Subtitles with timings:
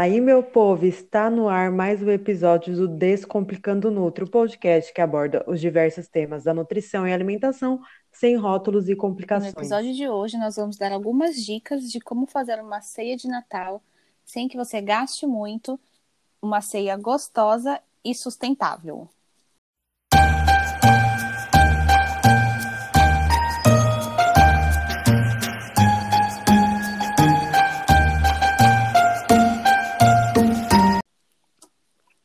[0.00, 0.86] Fala aí, meu povo!
[0.86, 6.08] Está no ar mais um episódio do Descomplicando Nutri, o podcast que aborda os diversos
[6.08, 7.78] temas da nutrição e alimentação
[8.10, 9.52] sem rótulos e complicações.
[9.52, 13.28] No episódio de hoje, nós vamos dar algumas dicas de como fazer uma ceia de
[13.28, 13.82] Natal
[14.24, 15.78] sem que você gaste muito,
[16.40, 19.06] uma ceia gostosa e sustentável.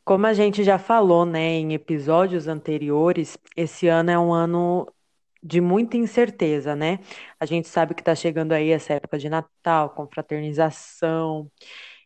[0.06, 4.88] Como a gente já falou, né, em episódios anteriores, esse ano é um ano
[5.44, 7.00] de muita incerteza, né?
[7.40, 11.52] A gente sabe que está chegando aí essa época de Natal, confraternização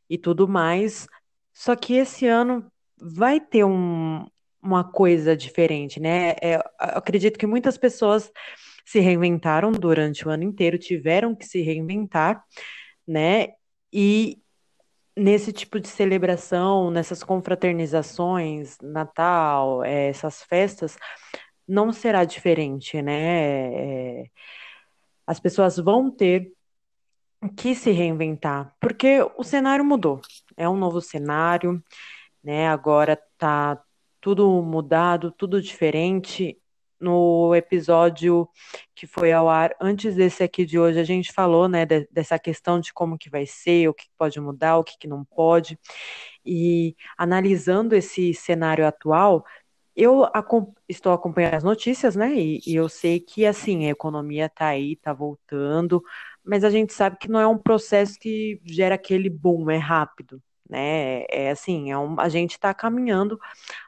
[0.10, 1.08] e tudo mais.
[1.54, 4.26] Só que esse ano vai ter um,
[4.62, 6.32] uma coisa diferente, né?
[6.42, 8.32] É, acredito que muitas pessoas
[8.86, 12.44] se reinventaram durante o ano inteiro, tiveram que se reinventar,
[13.08, 13.50] né?
[13.94, 14.42] E
[15.20, 20.98] nesse tipo de celebração, nessas confraternizações, Natal, é, essas festas,
[21.68, 24.22] não será diferente, né?
[24.24, 24.26] É,
[25.28, 26.52] as pessoas vão ter
[27.56, 30.22] que se reinventar, porque o cenário mudou,
[30.58, 31.82] é um novo cenário,
[32.44, 32.68] né?
[32.70, 33.82] Agora tá
[34.22, 36.59] tudo mudado, tudo diferente,
[37.00, 38.48] no episódio
[38.96, 42.38] que foi ao ar antes desse aqui de hoje, a gente falou, né, de, dessa
[42.38, 45.80] questão de como que vai ser, o que pode mudar, o que, que não pode.
[46.46, 49.46] E analisando esse cenário atual,
[49.96, 50.26] eu
[50.88, 54.94] estou acompanhando as notícias, né, e, e eu sei que, assim, a economia está aí,
[54.94, 56.04] está voltando,
[56.44, 60.42] mas a gente sabe que não é um processo que gera aquele boom, é rápido,
[60.70, 61.24] né?
[61.30, 63.40] É assim, é um, a gente está caminhando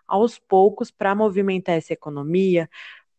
[0.07, 2.69] aos poucos para movimentar essa economia,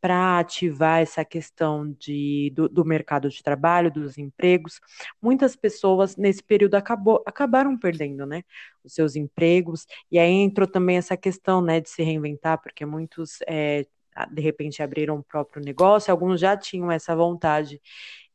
[0.03, 4.81] para ativar essa questão de, do, do, mercado de trabalho, dos empregos.
[5.23, 8.43] Muitas pessoas nesse período acabou, acabaram perdendo né,
[8.83, 13.39] os seus empregos, e aí entrou também essa questão né, de se reinventar, porque muitos
[13.47, 13.87] é,
[14.33, 17.81] de repente abriram o próprio negócio, alguns já tinham essa vontade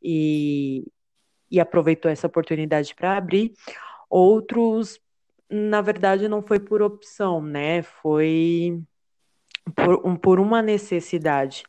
[0.02, 0.86] e,
[1.52, 3.52] e aproveitou essa oportunidade para abrir,
[4.10, 5.02] outros,
[5.50, 7.82] na verdade, não foi por opção, né?
[7.84, 8.82] Foi
[9.76, 11.64] por, um, por uma necessidade.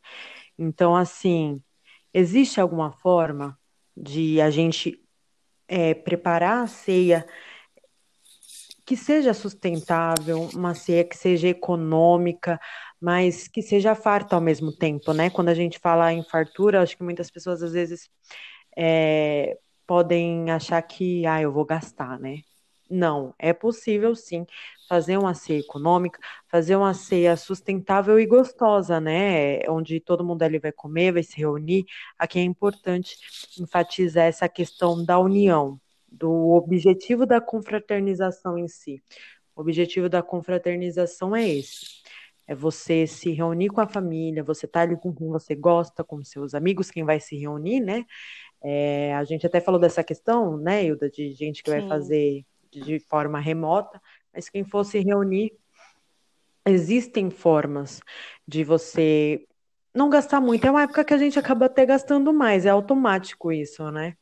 [0.57, 1.61] Então, assim,
[2.13, 3.57] existe alguma forma
[3.95, 5.01] de a gente
[5.67, 7.25] é, preparar a ceia
[8.85, 12.59] que seja sustentável, uma ceia que seja econômica,
[12.99, 15.29] mas que seja farta ao mesmo tempo, né?
[15.29, 18.09] Quando a gente fala em fartura, acho que muitas pessoas às vezes
[18.75, 22.41] é, podem achar que, ah, eu vou gastar, né?
[22.89, 24.45] Não, é possível sim
[24.89, 29.59] fazer uma ceia econômica, fazer uma ceia sustentável e gostosa, né?
[29.69, 31.85] Onde todo mundo ali vai comer, vai se reunir.
[32.17, 33.15] Aqui é importante
[33.59, 35.79] enfatizar essa questão da união,
[36.11, 39.01] do objetivo da confraternização em si.
[39.55, 42.01] O objetivo da confraternização é esse.
[42.47, 46.23] É você se reunir com a família, você tá ali com quem você gosta, com
[46.23, 48.05] seus amigos, quem vai se reunir, né?
[48.63, 51.77] É, a gente até falou dessa questão, né, Hilda, de gente que Sim.
[51.77, 54.01] vai fazer de forma remota,
[54.33, 55.51] mas quem fosse reunir,
[56.65, 57.99] existem formas
[58.47, 59.45] de você
[59.93, 60.65] não gastar muito.
[60.65, 64.15] É uma época que a gente acaba até gastando mais, é automático isso, né?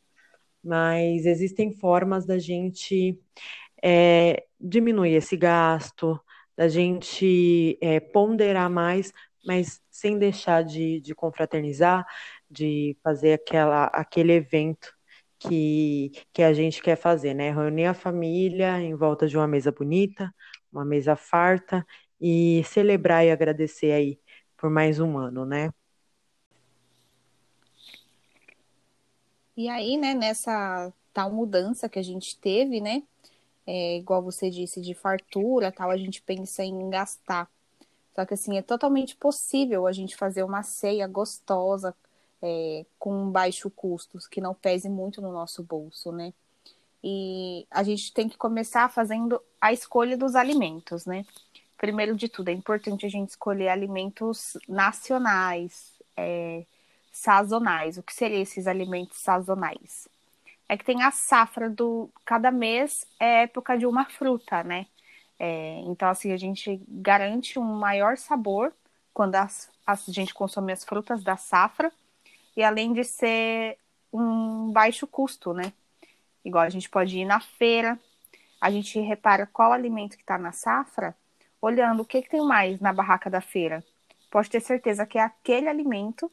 [0.63, 3.19] Mas existem formas da gente
[3.83, 6.19] é, diminuir esse gasto,
[6.55, 9.13] da gente é, ponderar mais,
[9.45, 12.05] mas sem deixar de, de confraternizar,
[12.49, 14.96] de fazer aquela, aquele evento
[15.39, 17.51] que, que a gente quer fazer, né?
[17.51, 20.33] Reunir a família em volta de uma mesa bonita,
[20.71, 21.85] uma mesa farta
[22.19, 24.19] e celebrar e agradecer aí
[24.57, 25.71] por mais um ano, né?
[29.55, 33.01] E aí, né, nessa tal mudança que a gente teve, né?
[33.65, 37.49] É, igual você disse, de fartura, tal, a gente pensa em gastar.
[38.15, 41.95] Só que assim, é totalmente possível a gente fazer uma ceia gostosa,
[42.41, 46.33] é, com baixo custo, que não pese muito no nosso bolso, né?
[47.03, 51.25] E a gente tem que começar fazendo a escolha dos alimentos, né?
[51.77, 56.65] Primeiro de tudo, é importante a gente escolher alimentos nacionais, é,
[57.11, 57.97] sazonais.
[57.97, 60.07] O que seriam esses alimentos sazonais?
[60.67, 62.09] É que tem a safra do.
[62.25, 64.87] Cada mês é época de uma fruta, né?
[65.39, 68.73] É, então, assim, a gente garante um maior sabor
[69.13, 71.91] quando as, a gente consome as frutas da safra
[72.57, 73.77] e além de ser
[74.11, 75.71] um baixo custo, né?
[76.43, 77.99] Igual a gente pode ir na feira,
[78.59, 81.15] a gente repara qual alimento que está na safra,
[81.61, 83.83] olhando o que, que tem mais na barraca da feira.
[84.31, 86.31] Pode ter certeza que é aquele alimento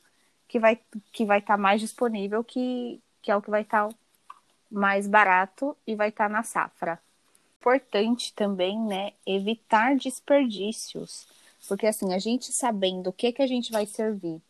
[0.49, 0.81] que vai
[1.12, 3.94] que vai estar tá mais disponível, que, que é o que vai estar tá
[4.71, 6.99] mais barato e vai estar tá na safra.
[7.61, 11.26] importante também, né, evitar desperdícios.
[11.69, 14.41] Porque assim, a gente sabendo o que que a gente vai servir,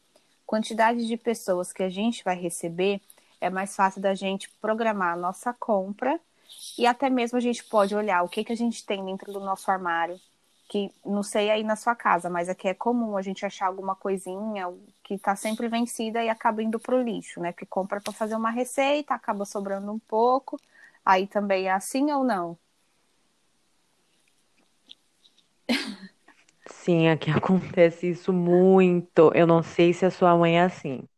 [0.47, 3.01] quantidade de pessoas que a gente vai receber,
[3.41, 6.19] é mais fácil da gente programar a nossa compra
[6.79, 9.41] e até mesmo a gente pode olhar o que que a gente tem dentro do
[9.41, 10.19] nosso armário,
[10.69, 13.95] que não sei aí na sua casa, mas aqui é comum a gente achar alguma
[13.95, 17.53] coisinha que está sempre vencida e acaba indo para o lixo, né?
[17.53, 20.59] Que compra para fazer uma receita, acaba sobrando um pouco.
[21.05, 22.59] Aí também é assim ou não?
[26.85, 29.31] Sim, aqui acontece isso muito.
[29.35, 31.09] Eu não sei se a sua mãe é assim,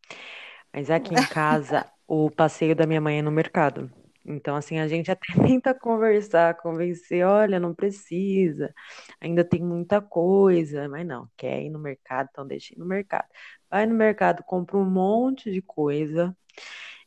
[0.74, 3.90] mas aqui em casa o passeio da minha mãe é no mercado.
[4.24, 8.74] Então, assim, a gente até tenta conversar, convencer, olha, não precisa,
[9.20, 13.26] ainda tem muita coisa, mas não, quer ir no mercado, então deixa ir no mercado.
[13.70, 16.36] Vai no mercado, compra um monte de coisa,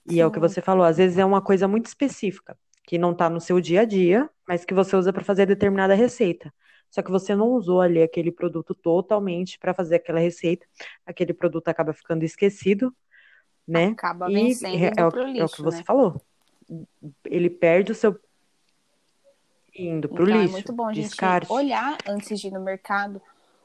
[0.05, 2.97] e é o que Sim, você falou, às vezes é uma coisa muito específica, que
[2.97, 6.53] não tá no seu dia a dia, mas que você usa para fazer determinada receita.
[6.89, 10.65] Só que você não usou ali aquele produto totalmente para fazer aquela receita,
[11.05, 12.93] aquele produto acaba ficando esquecido,
[13.67, 13.87] né?
[13.87, 15.83] acaba E vencendo é, é o, para o é o que lixo, você né?
[15.85, 16.21] falou.
[17.25, 18.19] Ele perde o seu
[19.75, 21.51] indo pro Então é lixo, muito bom a gente descarte.
[21.51, 23.21] olhar antes de ir no mercado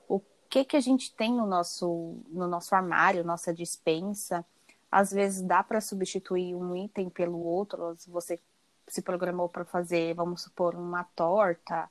[0.07, 4.45] o que que a gente tem no nosso no nosso armário, nossa despensa.
[4.91, 7.97] Às vezes dá para substituir um item pelo outro.
[7.97, 8.39] Se você
[8.87, 11.91] se programou para fazer, vamos supor, uma torta,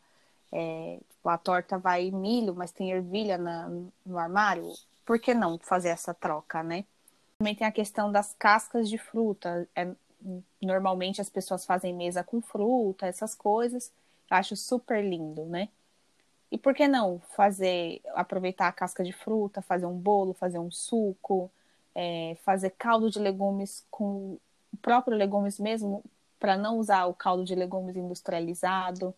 [0.54, 3.68] é, tipo, a torta vai milho, mas tem ervilha na,
[4.06, 4.72] no armário.
[5.04, 6.86] Por que não fazer essa troca, né?
[7.40, 9.68] Também tem a questão das cascas de fruta.
[9.76, 9.92] É,
[10.62, 13.92] normalmente as pessoas fazem mesa com fruta, essas coisas.
[14.30, 15.70] Eu acho super lindo, né?
[16.52, 20.70] E por que não fazer, aproveitar a casca de fruta, fazer um bolo, fazer um
[20.70, 21.50] suco,
[21.96, 24.38] é, fazer caldo de legumes com
[24.72, 26.04] o próprio legumes mesmo,
[26.40, 29.16] para não usar o caldo de legumes industrializado.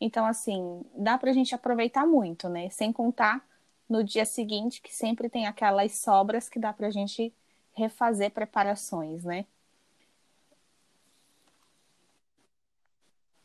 [0.00, 2.68] Então, assim, dá para a gente aproveitar muito, né?
[2.70, 3.44] Sem contar
[3.88, 7.32] no dia seguinte, que sempre tem aquelas sobras que dá para a gente
[7.72, 9.46] refazer preparações, né?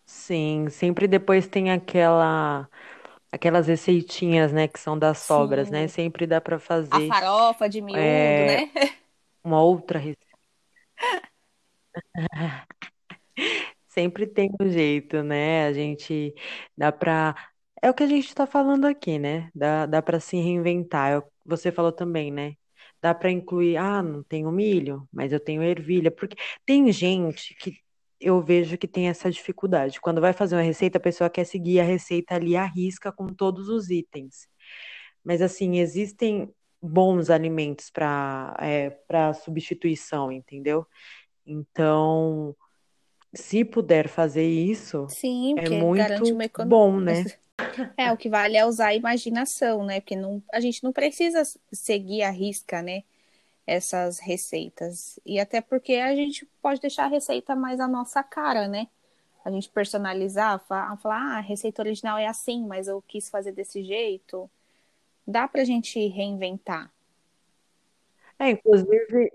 [0.05, 2.67] Sim, sempre depois tem aquela
[3.31, 5.87] aquelas receitinhas, né, que são das sobras, né?
[5.87, 8.71] Sim, Sempre dá para a fazer farofa de miúdo, é, né?
[9.43, 10.29] uma outra receita.
[13.89, 15.67] Sempre tem um jeito, né?
[15.67, 16.33] A gente
[16.77, 17.35] dá pra.
[17.81, 19.49] É o que a gente tá falando aqui, né?
[19.55, 21.23] Dá, dá para se reinventar.
[21.45, 22.55] Você falou também, né?
[23.01, 27.77] Dá para incluir, ah, não tenho milho, mas eu tenho ervilha, porque tem gente que
[28.19, 30.01] eu vejo que tem essa dificuldade.
[30.01, 33.27] Quando vai fazer uma receita, a pessoa quer seguir a receita ali à risca com
[33.27, 34.47] todos os itens.
[35.23, 40.85] Mas assim, existem bons alimentos para é, para substituição, entendeu?
[41.45, 42.55] Então,
[43.33, 47.31] se puder fazer isso, Sim, é muito bom, né?
[47.97, 49.99] É, o que vale é usar a imaginação, né?
[50.01, 53.03] Porque não, a gente não precisa seguir à risca, né?
[53.67, 55.19] Essas receitas.
[55.25, 58.87] E até porque a gente pode deixar a receita mais à nossa cara, né?
[59.45, 63.53] A gente personalizar, fa- falar, ah, a receita original é assim, mas eu quis fazer
[63.53, 64.49] desse jeito.
[65.27, 66.91] Dá pra gente reinventar.
[68.37, 69.31] É, inclusive,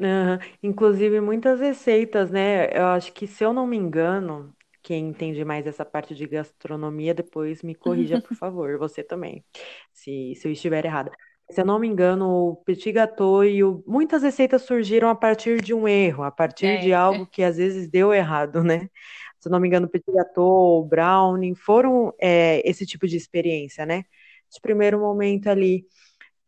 [0.00, 2.66] aham, inclusive muitas receitas, né?
[2.76, 7.14] Eu acho que, se eu não me engano, quem entende mais essa parte de gastronomia,
[7.14, 9.44] depois me corrija, por favor, você também,
[9.92, 11.10] se, se eu estiver errada.
[11.50, 13.82] Se eu não me engano, o petit gâteau e o...
[13.86, 17.56] muitas receitas surgiram a partir de um erro, a partir de É, algo que às
[17.56, 18.88] vezes deu errado, né?
[19.40, 24.04] Se eu não me engano, petit gâteau, brownie, foram é, esse tipo de experiência, né?
[24.50, 25.86] De primeiro momento ali.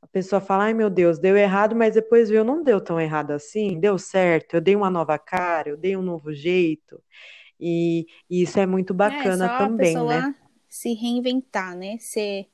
[0.02, 3.32] A pessoa fala, ai meu Deus, deu errado, mas depois viu, não deu tão errado
[3.32, 7.02] assim, deu certo, eu dei uma nova cara, eu dei um novo jeito,
[7.60, 10.24] e, e isso é muito é só bacana a também, né?
[10.24, 10.34] pessoa
[10.68, 11.98] se reinventar, né?
[11.98, 12.48] Ser,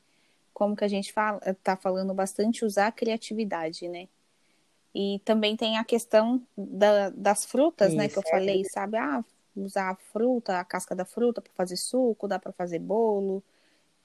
[0.55, 4.09] como que a gente fala, tá falando bastante, usar a criatividade, né?
[4.95, 8.97] E também tem a questão da- das frutas, né, que Isso, eu falei, sabe?
[8.99, 9.25] Ah,
[9.57, 13.43] usar a fruta, a casca da fruta para fazer suco, dá para fazer bolo.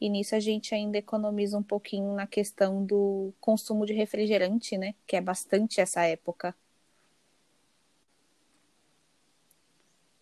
[0.02, 4.96] E nisso a gente ainda economiza um pouquinho na questão do consumo de refrigerante, né?
[5.08, 6.56] Que é bastante essa época.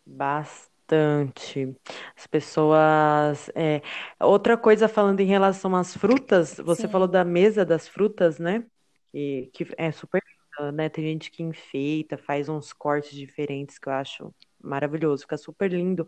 [0.05, 1.75] bastante.
[2.15, 3.50] As pessoas.
[3.55, 3.81] é,
[4.19, 7.12] Outra coisa, falando em relação às frutas, você falou Sim.
[7.12, 8.65] da mesa das frutas, né?
[9.12, 10.21] Que, que é super
[10.59, 10.89] linda, né?
[10.89, 16.07] Tem gente que enfeita, faz uns cortes diferentes que eu acho maravilhoso, fica super lindo.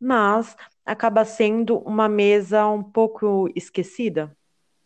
[0.00, 0.56] mas
[0.88, 4.34] acaba sendo uma mesa um pouco esquecida,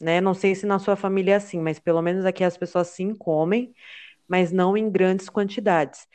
[0.00, 0.20] né?
[0.20, 3.14] Não sei se na sua família é assim, mas pelo menos aqui as pessoas sim
[3.14, 3.72] comem,
[4.28, 6.06] mas não em grandes quantidades.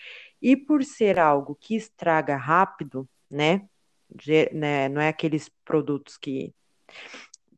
[0.42, 3.68] E por ser algo que estraga rápido, né?
[4.54, 6.54] né, não é aqueles produtos que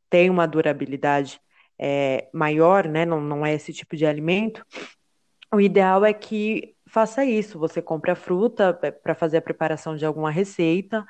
[0.08, 1.40] têm uma durabilidade
[1.78, 4.64] é, maior, né, não, não é esse tipo de alimento,
[5.52, 7.58] o ideal é que faça isso.
[7.58, 11.04] Você compre a fruta é, para fazer a preparação de alguma receita,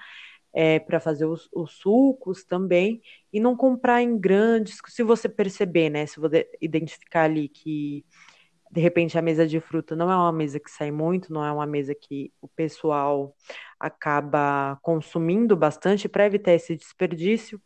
[0.52, 3.00] é, para fazer os, os, sucos também,
[3.32, 4.78] e não comprar em grandes.
[4.88, 6.06] Se você perceber, né?
[6.06, 8.04] Se você identificar ali que
[8.70, 11.50] de repente a mesa de fruta não é uma mesa que sai muito, não é
[11.52, 13.34] uma mesa que o pessoal
[13.78, 17.60] acaba consumindo bastante para evitar esse desperdício.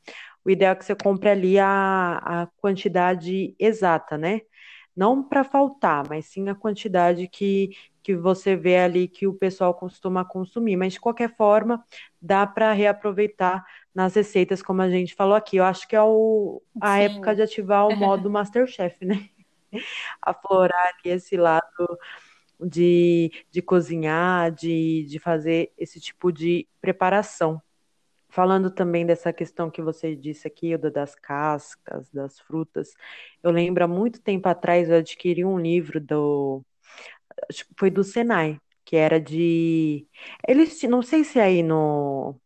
[0.45, 4.43] O ideal é que você compre ali a, a quantidade exata, né?
[4.97, 7.71] não para faltar, mas sim a quantidade que,
[8.05, 10.77] que você vê ali que o pessoal costuma consumir.
[10.77, 11.83] Mas de qualquer forma,
[12.21, 15.57] dá para reaproveitar nas receitas, como a gente falou aqui.
[15.57, 17.05] Eu acho que é o, a sim.
[17.05, 19.29] época de ativar o modo Masterchef, né?
[20.23, 21.99] Aflorar ali esse lado
[22.61, 27.61] de, de cozinhar, de, de fazer esse tipo de preparação.
[28.29, 32.93] Falando também dessa questão que você disse aqui, das cascas, das frutas,
[33.43, 36.63] eu lembro há muito tempo atrás eu adquiri um livro do.
[37.49, 40.07] Acho que foi do Senai, que era de.
[40.47, 42.37] Eles, não sei se aí no.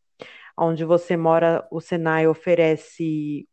[0.57, 3.49] Onde você mora, o Senai oferece.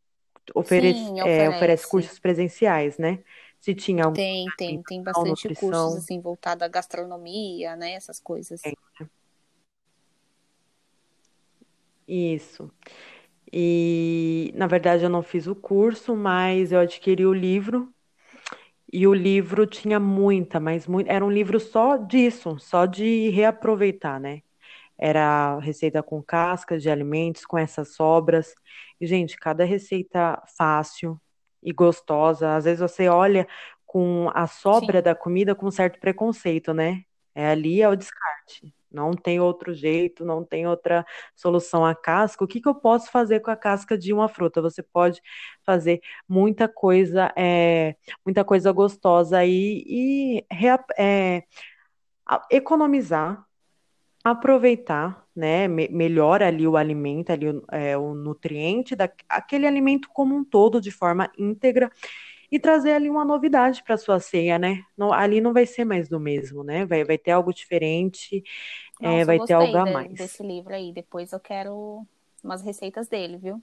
[0.53, 1.55] Oferece, Sim, é, oferece.
[1.55, 3.23] oferece cursos presenciais, né?
[3.59, 4.15] Se tinha algum.
[4.15, 7.93] Tem, tem, tem bastante cursos assim voltado à gastronomia, né?
[7.93, 8.61] Essas coisas.
[8.61, 8.75] Tem.
[12.07, 12.71] Isso.
[13.51, 17.94] E, na verdade, eu não fiz o curso, mas eu adquiri o livro.
[18.91, 24.19] E o livro tinha muita, mas muito, era um livro só disso, só de reaproveitar,
[24.19, 24.41] né?
[24.97, 28.53] Era receita com cascas de alimentos, com essas sobras.
[29.01, 31.19] E, gente, cada receita fácil
[31.63, 32.55] e gostosa.
[32.55, 33.47] Às vezes você olha
[33.85, 35.01] com a sobra Sim.
[35.01, 37.03] da comida com certo preconceito, né?
[37.35, 38.73] É ali é o descarte.
[38.95, 42.43] Não tem outro jeito, não tem outra solução à casca.
[42.43, 44.61] O que, que eu posso fazer com a casca de uma fruta?
[44.61, 45.21] Você pode
[45.63, 50.45] fazer muita coisa, é, muita coisa gostosa aí e
[50.97, 51.43] é,
[52.49, 53.45] economizar,
[54.23, 55.67] aproveitar, né?
[55.67, 60.81] Me, melhora ali o alimento, ali o, é, o nutriente daquele alimento como um todo,
[60.81, 61.91] de forma íntegra
[62.55, 64.81] e trazer ali uma novidade para sua ceia, né?
[64.97, 66.85] Não, ali não vai ser mais do mesmo, né?
[66.85, 68.41] Vai, vai ter algo diferente,
[69.01, 70.13] é, Nossa, vai ter algo a mais.
[70.13, 70.93] desse livro aí.
[70.93, 72.07] Depois eu quero
[72.41, 73.61] umas receitas dele, viu?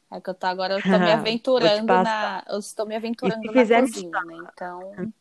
[0.10, 2.46] É que eu tô agora, eu tô me aventurando na.
[2.48, 4.48] Eu estou me aventurando na cozinha, né?
[4.53, 5.12] Então,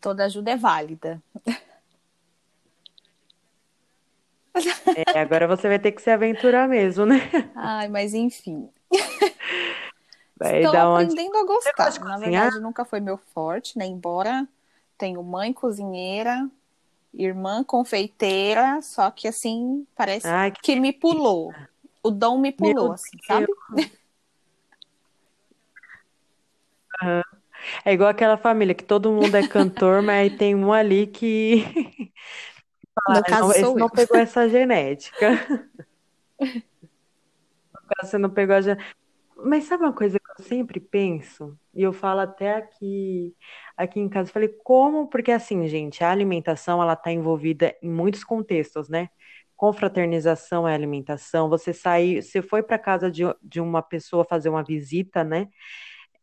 [0.00, 1.20] toda ajuda é válida.
[5.14, 7.16] É, agora você vai ter que se aventurar mesmo, né?
[7.54, 8.68] Ai, mas enfim.
[10.38, 12.00] Vai Estou aprendendo a gostar.
[12.04, 13.86] Na verdade, nunca foi meu forte, né?
[13.86, 14.46] Embora
[14.96, 16.48] tenho mãe cozinheira,
[17.12, 20.60] irmã confeiteira, só que assim, parece Ai, que...
[20.60, 21.52] que me pulou.
[22.02, 23.46] O dom me pulou, Meu assim, sabe?
[27.02, 27.22] Uhum.
[27.84, 32.12] É igual aquela família que todo mundo é cantor, mas tem um ali que.
[33.08, 35.28] No caso, não, esse não pegou essa genética.
[37.72, 38.94] No caso, você não pegou a genética.
[39.40, 41.56] Mas sabe uma coisa que eu sempre penso?
[41.74, 43.36] E eu falo até aqui,
[43.76, 45.08] aqui em casa, falei, como?
[45.08, 49.08] Porque assim, gente, a alimentação, ela está envolvida em muitos contextos, né?
[49.56, 54.62] Confraternização é alimentação, você sai, você foi para casa de, de uma pessoa fazer uma
[54.64, 55.48] visita, né?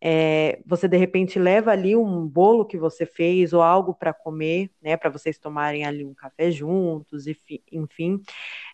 [0.02, 4.70] É, você de repente leva ali um bolo que você fez ou algo para comer,
[4.82, 7.26] né, para vocês tomarem ali um café juntos,
[7.72, 8.22] enfim.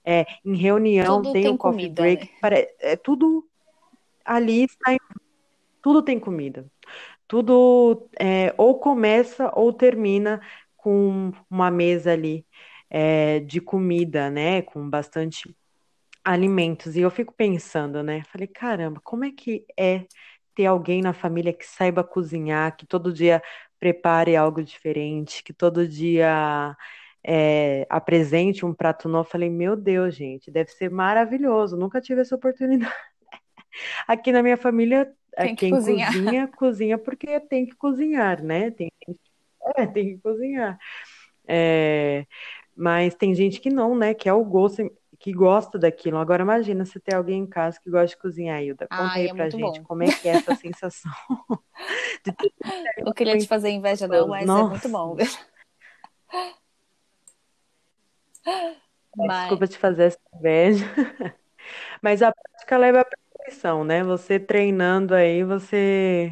[0.05, 2.27] É, em reunião Tudo tem, tem o coffee comida, break, né?
[2.41, 3.45] pare- é tudo
[4.25, 4.95] ali está,
[5.81, 6.65] tudo tem comida.
[7.27, 10.41] Tudo é, ou começa ou termina
[10.77, 12.45] com uma mesa ali
[12.89, 15.55] é, de comida, né, com bastante
[16.23, 16.95] alimentos.
[16.95, 20.05] E eu fico pensando, né, falei, caramba, como é que é
[20.55, 23.41] ter alguém na família que saiba cozinhar, que todo dia
[23.79, 26.75] prepare algo diferente, que todo dia
[27.23, 29.29] é, apresente um prato novo.
[29.29, 31.77] Falei, meu Deus, gente, deve ser maravilhoso.
[31.77, 32.93] Nunca tive essa oportunidade.
[34.07, 36.11] Aqui na minha família, é, Tem quem cozinhar.
[36.13, 38.71] cozinha, cozinha porque tem que cozinhar, né?
[38.71, 38.91] Tem,
[39.75, 40.77] é, tem que cozinhar.
[41.47, 42.25] É,
[42.75, 44.13] mas tem gente que não, né?
[44.13, 46.17] Que é o gosto, que gosta daquilo.
[46.17, 48.87] Agora imagina se tem alguém em casa que gosta de cozinhar, Hilda.
[48.87, 49.85] Conta Ai, aí é pra gente bom.
[49.85, 51.11] como é que é essa sensação
[52.25, 52.53] de ter
[52.97, 55.15] Eu queria te fazer inveja, não, mas é muito bom.
[59.15, 60.85] Mas, Desculpa te fazer essa inveja.
[62.01, 63.05] Mas a prática leva à
[63.43, 64.03] perfeição, né?
[64.03, 66.31] Você treinando aí, você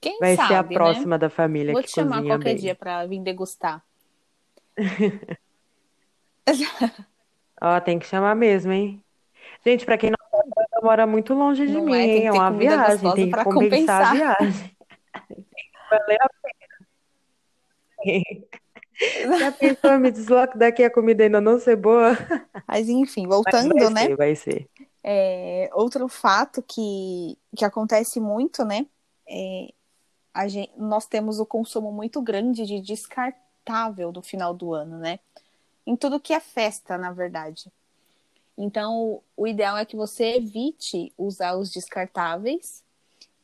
[0.00, 0.82] quem vai ser a sabe, né?
[0.82, 2.56] próxima da família Vou que te chamar qualquer bem.
[2.56, 3.84] dia para vir degustar.
[7.60, 9.02] Ó, tem que chamar mesmo, hein?
[9.64, 12.24] Gente, pra quem não sabe, ela mora muito longe de Não mim, é?
[12.24, 14.12] É uma viagem, tem que para compensar a compensar.
[14.12, 14.76] viagem.
[15.90, 16.68] Valeu a pena.
[19.38, 22.16] Já pensou, me desloco daqui a comida ainda não ser boa?
[22.66, 24.06] Mas enfim, Mas voltando, vai né?
[24.06, 24.68] ser, vai ser.
[25.10, 28.86] É, outro fato que, que acontece muito, né?
[29.26, 29.72] É,
[30.46, 35.18] gente, nós temos o consumo muito grande de descartável no final do ano, né?
[35.86, 37.72] Em tudo que é festa, na verdade.
[38.54, 42.84] Então, o ideal é que você evite usar os descartáveis,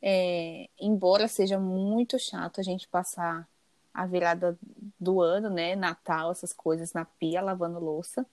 [0.02, 3.48] é, embora seja muito chato a gente passar
[3.94, 4.58] a virada
[5.00, 5.74] do ano, né?
[5.74, 8.26] Natal, essas coisas na pia, lavando louça.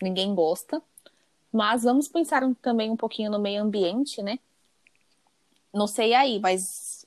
[0.00, 0.82] Ninguém gosta.
[1.52, 4.38] Mas vamos pensar também um pouquinho no meio ambiente, né?
[5.72, 7.06] Não sei aí, mas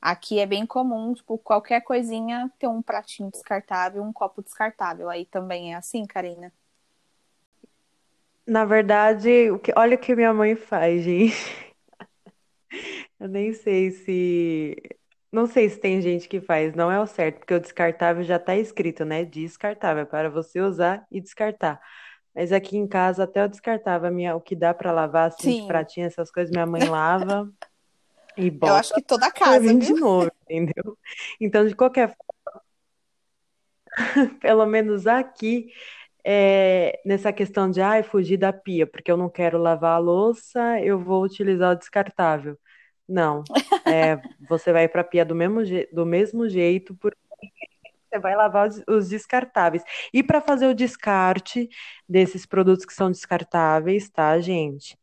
[0.00, 5.10] aqui é bem comum, tipo, qualquer coisinha ter um pratinho descartável, um copo descartável.
[5.10, 6.52] Aí também é assim, Karina?
[8.46, 11.36] Na verdade, o que, olha o que minha mãe faz, gente.
[13.18, 14.76] Eu nem sei se.
[15.32, 18.36] Não sei se tem gente que faz, não é o certo, porque o descartável já
[18.36, 19.24] está escrito, né?
[19.24, 21.80] Descartável, é para você usar e descartar.
[22.34, 25.62] Mas aqui em casa, até o descartável, minha, o que dá para lavar, assim, de
[25.62, 27.50] Sim, pratinha, essas coisas, minha mãe lava
[28.36, 29.94] e eu acho bota que toda pra casa, mim de viu?
[29.94, 30.98] novo, entendeu?
[31.40, 32.36] Então, de qualquer forma,
[34.40, 35.68] pelo menos aqui,
[36.24, 40.80] é, nessa questão de, ai, fugir da pia, porque eu não quero lavar a louça,
[40.82, 42.58] eu vou utilizar o descartável.
[43.08, 43.50] Não,
[43.86, 47.18] é, você vai para a pia do mesmo, do mesmo jeito, porque
[48.10, 49.82] você vai lavar os, os descartáveis.
[50.12, 51.68] E para fazer o descarte
[52.08, 54.98] desses produtos que são descartáveis, tá, gente?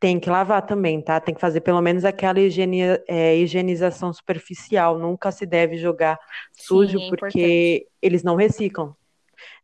[0.00, 1.20] Tem que lavar também, tá?
[1.20, 4.96] Tem que fazer pelo menos aquela higiene- é, higienização superficial.
[4.96, 6.18] Nunca se deve jogar
[6.52, 8.94] sujo, Sim, é porque eles não reciclam,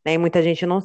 [0.05, 0.15] né?
[0.15, 0.81] E muita gente não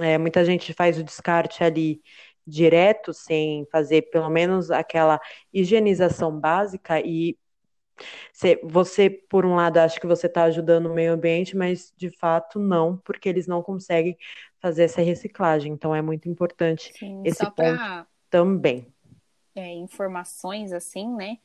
[0.00, 2.00] É, muita gente faz o descarte ali
[2.46, 5.20] direto, sem fazer pelo menos aquela
[5.52, 7.36] higienização básica, e
[8.32, 12.10] cê- você, por um lado, acha que você está ajudando o meio ambiente, mas de
[12.10, 14.16] fato não, porque eles não conseguem
[14.60, 15.72] fazer essa reciclagem.
[15.72, 17.82] Então é muito importante Sim, esse ponto
[18.30, 18.86] também.
[19.56, 21.38] informações assim, né?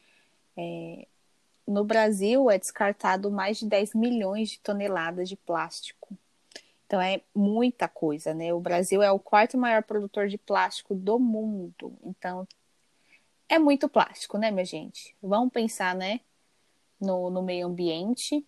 [1.67, 6.17] No Brasil é descartado mais de 10 milhões de toneladas de plástico.
[6.85, 8.53] Então é muita coisa, né?
[8.53, 11.97] O Brasil é o quarto maior produtor de plástico do mundo.
[12.03, 12.47] Então
[13.47, 15.15] é muito plástico, né, minha gente?
[15.21, 16.19] Vamos pensar, né,
[16.99, 18.45] no, no meio ambiente,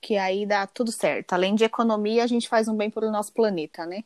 [0.00, 1.32] que aí dá tudo certo.
[1.32, 4.04] Além de economia, a gente faz um bem para o nosso planeta, né?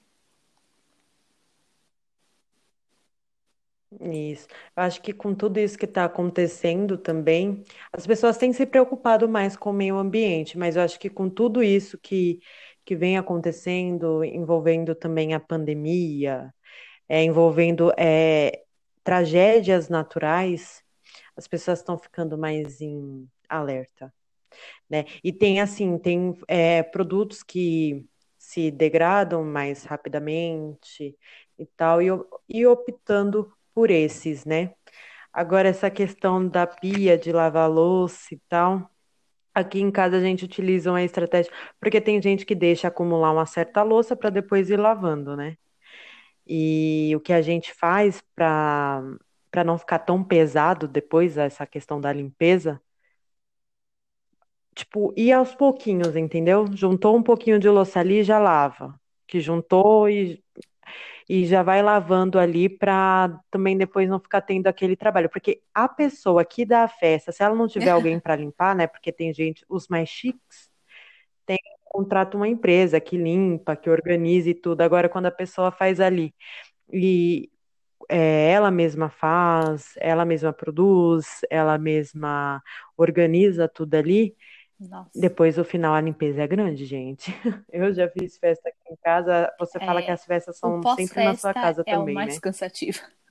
[4.01, 4.47] Isso.
[4.77, 9.29] Eu acho que com tudo isso que está acontecendo também, as pessoas têm se preocupado
[9.29, 12.39] mais com o meio ambiente, mas eu acho que com tudo isso que,
[12.85, 16.55] que vem acontecendo, envolvendo também a pandemia,
[17.09, 18.65] é, envolvendo é,
[19.05, 20.85] tragédias naturais,
[21.39, 24.13] as pessoas estão ficando mais em alerta,
[24.91, 25.07] né?
[25.25, 28.05] E tem assim, tem é, produtos que
[28.39, 31.17] se degradam mais rapidamente
[31.59, 32.09] e tal, e,
[32.49, 34.75] e optando por esses, né?
[35.33, 38.91] Agora, essa questão da pia de lavar louça e tal,
[39.55, 43.47] aqui em casa a gente utiliza uma estratégia, porque tem gente que deixa acumular uma
[43.47, 45.57] certa louça para depois ir lavando, né?
[46.47, 49.03] E o que a gente faz para
[49.59, 52.81] para não ficar tão pesado depois essa questão da limpeza,
[54.73, 56.65] tipo, ir aos pouquinhos, entendeu?
[56.73, 58.95] Juntou um pouquinho de louça ali, já lava.
[59.27, 60.41] Que juntou e,
[61.29, 65.29] e já vai lavando ali para também depois não ficar tendo aquele trabalho.
[65.29, 68.87] Porque a pessoa que dá a festa, se ela não tiver alguém para limpar, né?
[68.87, 70.71] Porque tem gente, os mais chiques,
[71.85, 74.83] contrata uma empresa que limpa, que organize tudo.
[74.83, 76.35] Agora, quando a pessoa faz ali
[76.93, 77.51] e
[78.09, 82.63] é, ela mesma faz, ela mesma produz, ela mesma
[82.97, 84.37] organiza tudo ali.
[84.79, 85.11] Nossa.
[85.15, 87.33] Depois, o final, a limpeza é grande, gente.
[87.73, 89.53] Eu já fiz festa aqui em casa.
[89.59, 92.35] Você fala que É, as festas são sempre na sua casa é o também, mais
[92.35, 92.41] né?
[92.41, 93.01] cansativo.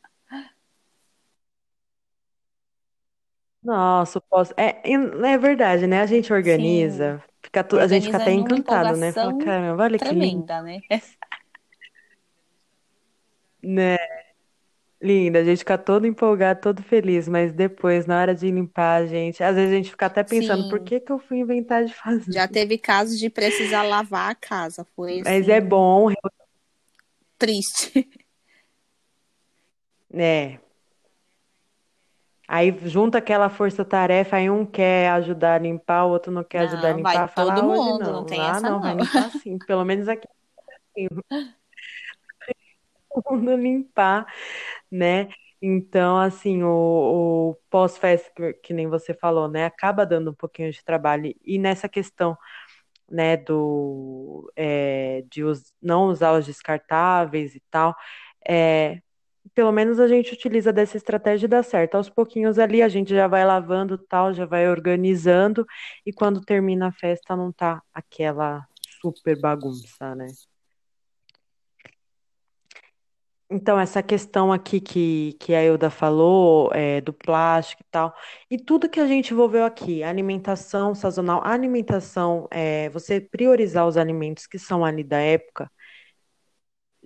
[3.64, 4.54] Nossa, o pós...
[4.56, 6.02] é, é verdade, né?
[6.02, 7.80] A gente Sim, organiza, fica tu...
[7.80, 9.12] a gente fica até encantado, né?
[9.12, 10.80] Fala, caramba, olha que lindo, tremenda, né?
[13.62, 14.17] né?
[15.02, 19.06] Linda, a gente fica todo empolgado, todo feliz, mas depois, na hora de limpar, a
[19.06, 21.86] gente, às vezes a gente fica até pensando, por Sim, que que eu fui inventar
[21.86, 22.34] de fazer?
[22.34, 24.86] já teve casos de precisar lavar a casa.
[24.96, 26.10] Foi Mas é assim, bom,
[27.38, 28.08] triste.
[30.10, 30.60] né?
[32.48, 36.90] Aí junta aquela força-tarefa, aí um quer ajudar a limpar, o outro não quer ajudar
[36.90, 38.26] a Não, vai limpar, fala, todo ah, hoje mundo, não não.
[38.26, 39.04] tem Ah, essa não, vai não.
[39.04, 39.58] limpar sim.
[39.60, 40.26] Pelo menos aqui
[43.32, 44.26] mundo limpar,
[44.92, 45.30] né?
[45.62, 50.72] Então, assim, o, o pós-festa, que, que nem você falou, né, acaba dando um pouquinho
[50.72, 51.34] de trabalho.
[51.44, 52.38] E nessa questão,
[53.10, 57.96] né, do, é, de us, não usar os descartáveis e tal,
[58.48, 59.02] é,
[59.56, 61.96] pelo menos a gente utiliza dessa estratégia e dá certo.
[61.96, 65.66] Aos pouquinhos ali a gente já vai lavando tal, já vai organizando,
[66.06, 68.66] e quando termina a festa não tá aquela
[69.02, 70.28] super bagunça, né?
[73.50, 78.14] Então, essa questão aqui que, que a Ilda falou, é, do plástico e tal,
[78.52, 84.46] e tudo que a gente envolveu aqui, alimentação sazonal, alimentação, é, você priorizar os alimentos
[84.48, 85.72] que são ali da época,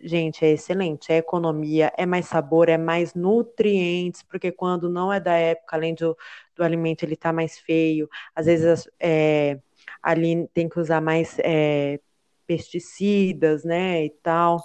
[0.04, 1.12] gente, é excelente.
[1.12, 5.94] É economia, é mais sabor, é mais nutrientes, porque quando não é da época, além
[5.96, 6.18] do,
[6.56, 9.60] do alimento ele tá mais feio, às vezes é,
[10.02, 12.00] ali tem que usar mais é,
[12.48, 14.60] pesticidas, né, e tal.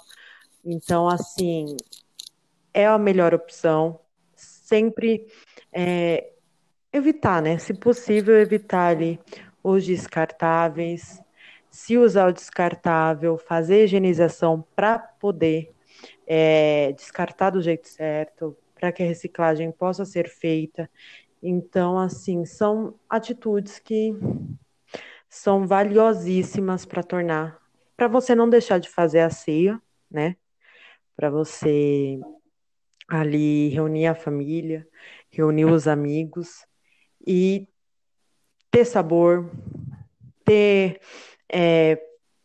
[0.69, 1.77] Então, assim,
[2.73, 4.01] é a melhor opção.
[4.35, 5.25] Sempre
[5.71, 6.33] é,
[6.91, 7.57] evitar, né?
[7.57, 9.17] Se possível, evitar ali
[9.63, 11.21] os descartáveis.
[11.71, 15.73] Se usar o descartável, fazer higienização para poder
[16.27, 20.89] é, descartar do jeito certo, para que a reciclagem possa ser feita.
[21.41, 24.13] Então, assim, são atitudes que
[25.29, 27.57] são valiosíssimas para tornar,
[27.95, 30.35] para você não deixar de fazer a ceia, né?
[31.17, 32.19] Para você
[33.09, 34.87] ali reunir a família,
[35.31, 36.65] reunir os amigos
[37.25, 37.67] e
[38.69, 39.49] ter sabor,
[40.45, 41.01] ter
[41.51, 41.99] é,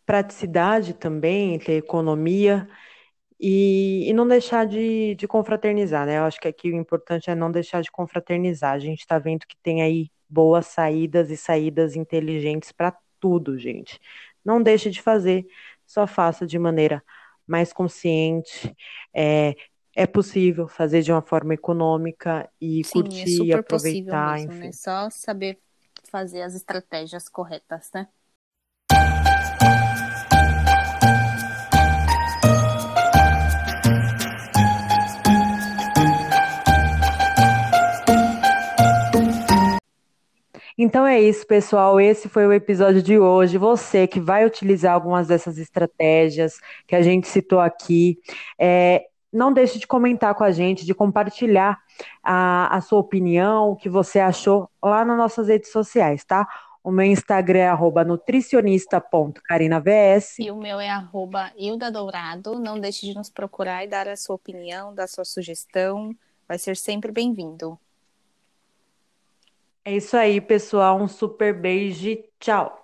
[0.06, 2.66] praticidade também, ter economia
[3.38, 6.18] e, e não deixar de, de, confraternizar, né?
[6.18, 8.72] Eu acho que aqui o importante é não deixar de confraternizar.
[8.72, 14.00] A gente está vendo que tem aí boas saídas e saídas inteligentes para tudo, gente.
[14.44, 15.46] Não deixe de fazer,
[15.87, 17.02] só faça de maneira
[17.46, 18.74] mais consciente.
[19.14, 19.55] É,
[19.94, 24.35] é possível fazer de uma forma econômica e Sim, curtir, é super aproveitar.
[24.35, 24.66] Mesmo, enfim.
[24.66, 24.72] Né?
[24.72, 25.59] Só saber
[26.11, 28.09] fazer as estratégias corretas, né?
[40.76, 42.00] Então é isso, pessoal.
[42.00, 43.58] Esse foi o episódio de hoje.
[43.58, 48.18] Você que vai utilizar algumas dessas estratégias que a gente citou aqui,
[48.58, 51.80] é, não deixe de comentar com a gente, de compartilhar
[52.22, 56.46] a, a sua opinião, o que você achou lá nas nossas redes sociais, tá?
[56.85, 60.37] O meu Instagram é nutricionista.carinavs.
[60.40, 61.52] E o meu é arroba
[61.92, 62.58] Dourado.
[62.58, 66.12] Não deixe de nos procurar e dar a sua opinião, dar a sua sugestão.
[66.48, 67.78] Vai ser sempre bem-vindo.
[69.85, 71.01] É isso aí, pessoal.
[71.01, 72.16] Um super beijo.
[72.40, 72.82] Tchau.